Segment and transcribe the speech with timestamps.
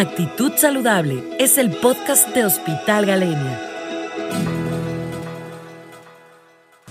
[0.00, 3.60] Actitud Saludable es el podcast de Hospital Galenia.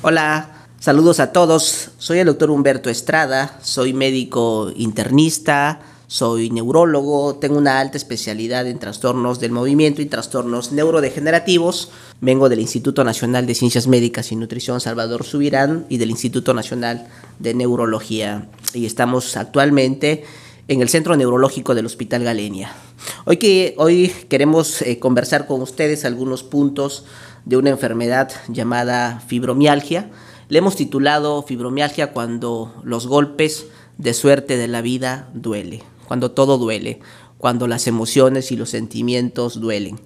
[0.04, 1.90] Hola, saludos a todos.
[1.98, 8.78] Soy el doctor Humberto Estrada, soy médico internista, soy neurólogo, tengo una alta especialidad en
[8.78, 11.90] trastornos del movimiento y trastornos neurodegenerativos.
[12.22, 17.08] Vengo del Instituto Nacional de Ciencias Médicas y Nutrición Salvador Subirán y del Instituto Nacional
[17.40, 18.50] de Neurología.
[18.76, 20.26] Y estamos actualmente
[20.70, 22.72] en el Centro Neurológico del Hospital Galenia.
[23.26, 27.06] Hoy, que, hoy queremos eh, conversar con ustedes algunos puntos
[27.44, 30.12] de una enfermedad llamada fibromialgia.
[30.48, 33.66] Le hemos titulado fibromialgia cuando los golpes
[33.98, 37.00] de suerte de la vida duele, cuando todo duele,
[37.40, 40.00] cuando las emociones y los sentimientos duelen.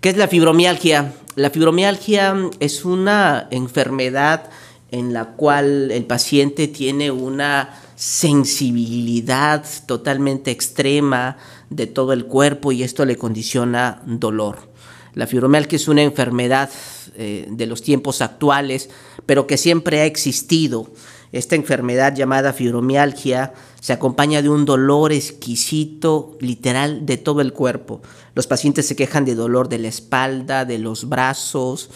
[0.00, 1.12] ¿Qué es la fibromialgia?
[1.36, 4.50] La fibromialgia es una enfermedad
[4.92, 11.38] en la cual el paciente tiene una sensibilidad totalmente extrema
[11.70, 14.70] de todo el cuerpo y esto le condiciona dolor.
[15.14, 16.70] La fibromialgia es una enfermedad
[17.16, 18.90] eh, de los tiempos actuales,
[19.24, 20.90] pero que siempre ha existido.
[21.32, 28.02] Esta enfermedad llamada fibromialgia se acompaña de un dolor exquisito, literal, de todo el cuerpo.
[28.34, 31.88] Los pacientes se quejan de dolor de la espalda, de los brazos,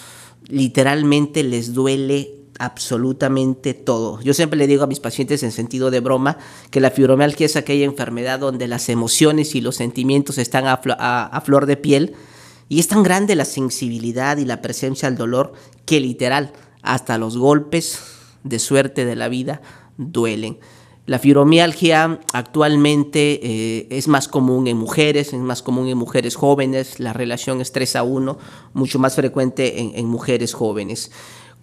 [0.48, 4.20] literalmente les duele absolutamente todo.
[4.22, 6.38] Yo siempre le digo a mis pacientes en sentido de broma
[6.70, 11.66] que la fibromialgia es aquella enfermedad donde las emociones y los sentimientos están a, flor
[11.66, 12.14] de piel
[12.68, 15.52] y es tan grande la sensibilidad y la presencia al dolor
[15.84, 18.00] que literal hasta los golpes
[18.44, 19.60] de suerte de la vida
[19.96, 20.58] duelen.
[21.06, 26.98] La fibromialgia actualmente eh, es más común en mujeres, es más común en mujeres jóvenes,
[26.98, 28.38] la relación es 3 a 1,
[28.72, 31.12] mucho más frecuente en, en mujeres jóvenes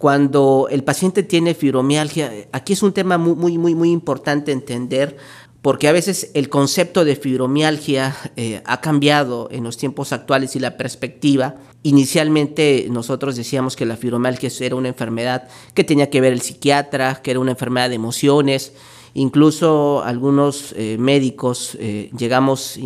[0.04, 5.16] cuando el paciente tiene fibromialgia, aquí es un tema muy, muy, muy, muy importante entender
[5.62, 10.58] porque a veces el concepto de fibromialgia eh, ha cambiado en los tiempos actuales y
[10.58, 11.54] la perspectiva.
[11.84, 17.22] Inicialmente nosotros decíamos que la fibromialgia era una enfermedad que tenía que ver el psiquiatra,
[17.22, 18.74] que era una enfermedad de emociones.
[19.14, 22.78] Incluso algunos eh, médicos eh, llegamos,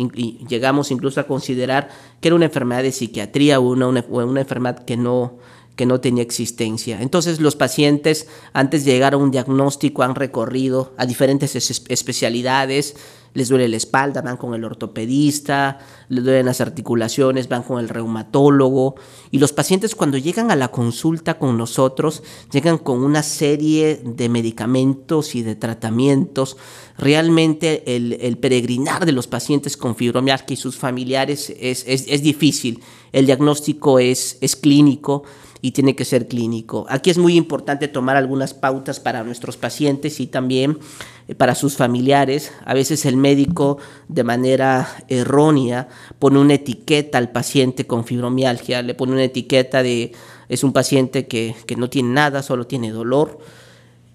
[0.47, 1.89] llegamos incluso a considerar
[2.21, 5.37] que era una enfermedad de psiquiatría o una, una enfermedad que no,
[5.79, 7.01] que no tenía existencia.
[7.01, 12.97] Entonces los pacientes antes de llegar a un diagnóstico han recorrido a diferentes especialidades,
[13.33, 15.79] les duele la espalda, van con el ortopedista,
[16.09, 18.95] les duelen las articulaciones, van con el reumatólogo
[19.31, 24.27] y los pacientes cuando llegan a la consulta con nosotros llegan con una serie de
[24.27, 26.57] medicamentos y de tratamientos.
[26.97, 32.81] Realmente el, peregrinar de los pacientes con fibromialgia y sus familiares es, es difícil.
[33.13, 35.23] El diagnóstico es, es clínico
[35.61, 36.85] y tiene que ser clínico.
[36.89, 40.79] Aquí es muy importante tomar algunas pautas para nuestros pacientes y también
[41.27, 42.51] eh, para sus familiares.
[42.65, 43.77] A veces el médico
[44.07, 50.13] de manera errónea pone una etiqueta al paciente con fibromialgia, le pone una etiqueta de
[50.47, 53.39] es un paciente que, que no tiene nada, solo tiene dolor.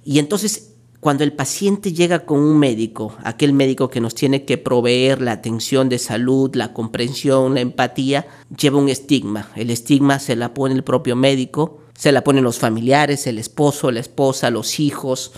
[0.05, 0.74] Y entonces
[1.05, 5.33] cuando el paciente llega con un médico, aquel médico que nos tiene que proveer la
[5.33, 8.27] atención de salud, la comprensión, la empatía,
[8.59, 9.51] lleva un estigma.
[9.55, 13.91] El estigma se la pone el propio médico, se la ponen los familiares, el esposo,
[13.91, 15.33] la esposa, los hijos.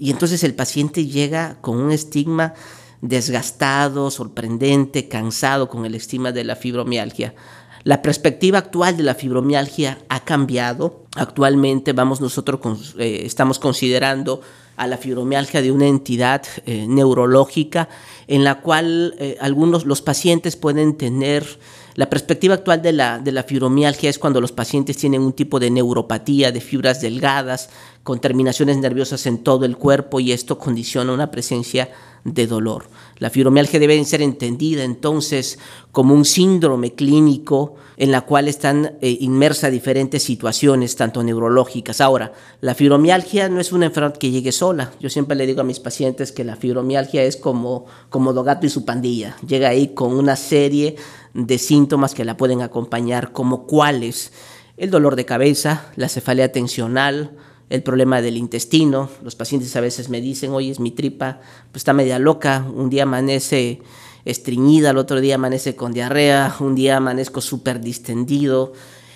[0.00, 2.54] Y entonces el paciente llega con un estigma
[3.02, 7.36] desgastado, sorprendente, cansado con el estigma de la fibromialgia.
[7.84, 11.04] La perspectiva actual de la fibromialgia ha cambiado.
[11.14, 14.40] Actualmente vamos nosotros eh, estamos considerando
[14.82, 17.88] a la fibromialgia de una entidad eh, neurológica
[18.26, 21.46] en la cual eh, algunos los pacientes pueden tener
[21.94, 25.60] la perspectiva actual de la, de la fibromialgia es cuando los pacientes tienen un tipo
[25.60, 27.68] de neuropatía de fibras delgadas
[28.02, 31.90] con terminaciones nerviosas en todo el cuerpo y esto condiciona una presencia
[32.24, 32.86] de dolor.
[33.18, 35.58] La fibromialgia debe ser entendida entonces
[35.90, 42.00] como un síndrome clínico en la cual están eh, inmersas diferentes situaciones, tanto neurológicas.
[42.00, 44.92] Ahora, la fibromialgia no es una enfermedad que llegue sola.
[45.00, 48.70] Yo siempre le digo a mis pacientes que la fibromialgia es como, como Dogato y
[48.70, 49.36] su pandilla.
[49.46, 50.96] Llega ahí con una serie
[51.34, 54.32] de síntomas que la pueden acompañar, como cuáles.
[54.76, 57.36] El dolor de cabeza, la cefalea tensional,
[57.72, 59.08] el problema del intestino.
[59.24, 61.40] Los pacientes a veces me dicen, oye, es mi tripa,
[61.70, 63.80] pues está media loca, un día amanece
[64.26, 68.74] estreñida, el otro día amanece con diarrea, un día amanezco súper distendido.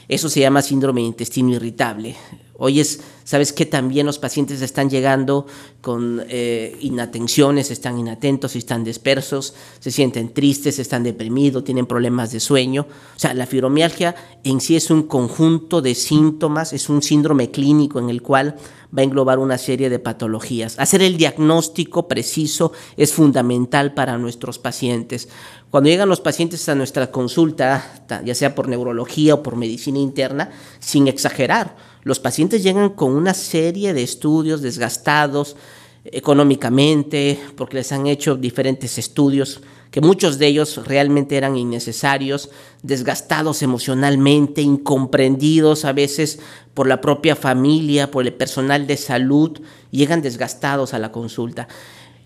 [0.08, 2.16] Eso se llama síndrome de intestino irritable.
[2.58, 5.46] Hoy es, sabes que también los pacientes están llegando
[5.82, 12.40] con eh, inatenciones, están inatentos, están dispersos, se sienten tristes, están deprimidos, tienen problemas de
[12.40, 12.86] sueño.
[13.14, 17.98] O sea, la fibromialgia en sí es un conjunto de síntomas, es un síndrome clínico
[17.98, 18.56] en el cual
[18.96, 20.78] va a englobar una serie de patologías.
[20.78, 25.28] Hacer el diagnóstico preciso es fundamental para nuestros pacientes.
[25.70, 30.50] Cuando llegan los pacientes a nuestra consulta, ya sea por neurología o por medicina interna,
[30.78, 31.76] sin exagerar,
[32.06, 35.56] los pacientes llegan con una serie de estudios desgastados
[36.04, 39.60] económicamente, porque les han hecho diferentes estudios,
[39.90, 42.50] que muchos de ellos realmente eran innecesarios,
[42.84, 46.38] desgastados emocionalmente, incomprendidos a veces
[46.74, 49.58] por la propia familia, por el personal de salud,
[49.90, 51.66] llegan desgastados a la consulta.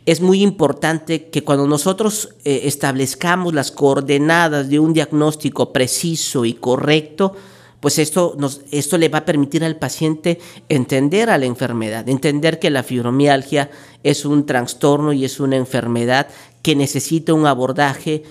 [0.04, 6.52] Es muy importante que cuando nosotros eh, establezcamos las coordenadas de un diagnóstico preciso y
[6.52, 7.34] correcto,
[7.80, 10.38] pues esto, nos, esto le va a permitir al paciente
[10.68, 13.70] entender a la enfermedad, entender que la fibromialgia
[14.02, 16.28] es un trastorno y es una enfermedad
[16.62, 18.22] que necesita un abordaje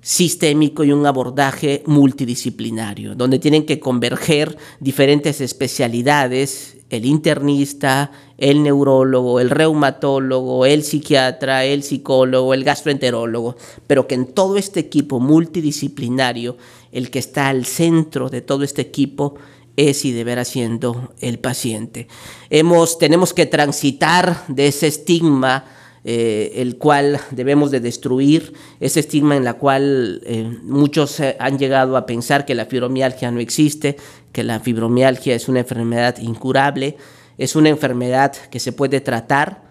[0.00, 9.40] sistémico y un abordaje multidisciplinario, donde tienen que converger diferentes especialidades, el internista, el neurólogo,
[9.40, 13.56] el reumatólogo, el psiquiatra, el psicólogo, el gastroenterólogo,
[13.86, 16.58] pero que en todo este equipo multidisciplinario,
[16.92, 19.36] el que está al centro de todo este equipo
[19.76, 22.08] es y deberá siendo el paciente.
[22.50, 25.64] Hemos, tenemos que transitar de ese estigma
[26.04, 31.96] eh, el cual debemos de destruir, ese estigma en la cual eh, muchos han llegado
[31.96, 33.96] a pensar que la fibromialgia no existe,
[34.32, 36.96] que la fibromialgia es una enfermedad incurable,
[37.38, 39.62] es una enfermedad que se puede tratar,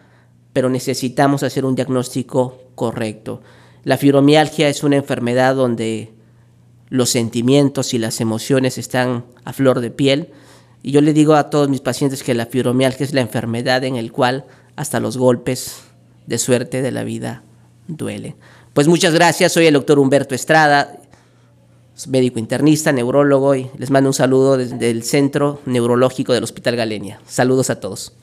[0.53, 3.41] pero necesitamos hacer un diagnóstico correcto.
[3.83, 6.13] La fibromialgia es una enfermedad donde
[6.89, 10.29] los sentimientos y las emociones están a flor de piel.
[10.83, 13.95] Y yo le digo a todos mis pacientes que la fibromialgia es la enfermedad en
[13.95, 14.45] el cual
[14.75, 15.90] hasta los golpes
[16.27, 17.43] de suerte de la vida
[17.87, 18.35] duele.
[18.73, 20.97] Pues muchas gracias, soy el doctor Humberto Estrada,
[22.07, 27.19] médico internista, neurólogo, y les mando un saludo desde el Centro Neurológico del Hospital Galenia.
[27.27, 28.13] Saludos a todos.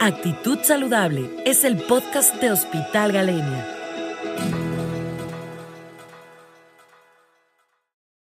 [0.00, 3.75] Actitud Saludable es el podcast de Hospital Galenia.